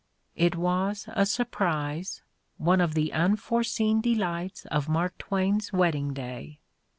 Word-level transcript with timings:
It 0.35 0.55
was 0.55 1.05
a 1.13 1.27
surprise, 1.27 2.23
one 2.57 2.81
of 2.81 2.95
the 2.95 3.13
unforeseen 3.13 4.01
delights 4.01 4.65
of 4.65 4.89
Mark 4.89 5.15
Twain's 5.19 5.71
wedding 5.71 6.11
day! 6.15 6.57